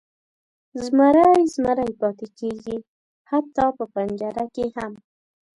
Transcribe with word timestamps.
زمری 0.83 1.31
زمری 1.53 1.91
پاتې 1.99 2.27
کیږي، 2.37 2.77
حتی 3.29 3.65
په 3.77 3.85
پنجره 3.93 4.45
کې 4.55 4.65
هم. 4.75 4.93